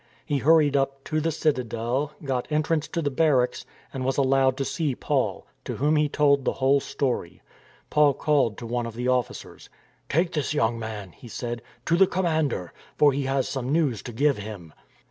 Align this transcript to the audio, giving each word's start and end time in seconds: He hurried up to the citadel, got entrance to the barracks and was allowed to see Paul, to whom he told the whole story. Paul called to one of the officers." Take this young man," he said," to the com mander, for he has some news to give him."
He 0.25 0.39
hurried 0.39 0.75
up 0.75 1.03
to 1.03 1.21
the 1.21 1.31
citadel, 1.31 2.13
got 2.23 2.51
entrance 2.51 2.87
to 2.87 3.03
the 3.03 3.11
barracks 3.11 3.67
and 3.93 4.03
was 4.03 4.17
allowed 4.17 4.57
to 4.57 4.65
see 4.65 4.95
Paul, 4.95 5.45
to 5.63 5.75
whom 5.75 5.95
he 5.95 6.09
told 6.09 6.43
the 6.43 6.53
whole 6.57 6.79
story. 6.79 7.43
Paul 7.91 8.15
called 8.15 8.57
to 8.57 8.65
one 8.65 8.87
of 8.87 8.95
the 8.95 9.07
officers." 9.07 9.69
Take 10.09 10.31
this 10.31 10.55
young 10.55 10.79
man," 10.79 11.11
he 11.11 11.27
said," 11.27 11.61
to 11.85 11.95
the 11.97 12.07
com 12.07 12.23
mander, 12.23 12.73
for 12.97 13.13
he 13.13 13.25
has 13.25 13.47
some 13.47 13.71
news 13.71 14.01
to 14.01 14.11
give 14.11 14.39
him." 14.39 14.73